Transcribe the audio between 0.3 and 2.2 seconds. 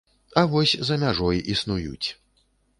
А вось за мяжой існуюць.